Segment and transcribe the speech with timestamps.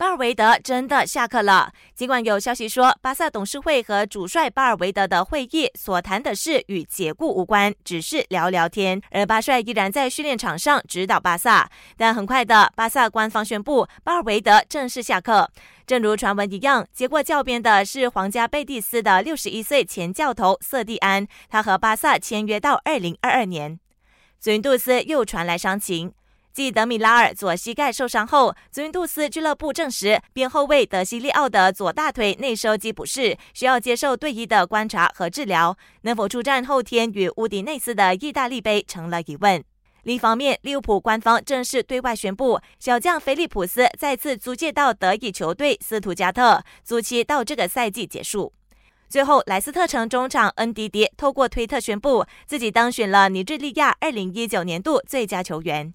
[0.00, 1.74] 巴尔维德真的下课了。
[1.94, 8.98] 尽管有消息说，巴萨董事会和主帅巴尔维德的会议所谈的事与解雇无关，只是聊聊天。
[9.10, 11.70] 而巴帅依然在训练场上指导巴萨。
[11.98, 15.50] 但很快的，巴萨官方宣布，巴尔维德正式下课。
[15.86, 23.78] 正如传闻一样，接过教鞭的是皇家贝蒂斯的六十一岁前教头瑟蒂安，他和巴萨签约到二零二二年。
[24.40, 26.14] 尊杜斯又传来伤情。
[26.60, 35.74] 继德米拉尔左膝盖受伤后，祖云杜斯俱乐部证实，边后卫德西利奥的左大腿内收肌不适，需要接受队医的观察和治疗。
[36.02, 39.64] 能否出战后天与乌迪内斯的意大利杯成了疑问。
[40.02, 48.52] 另一方面，利物浦官方正式对外宣布，小将菲利普斯再次租借到德乙球队斯图加特，租期到这个赛季结束。
[49.08, 55.94] 最后，莱斯特城中场恩迪迪透过推特宣布，自己当选了尼日利亚二零一九年度最佳球员。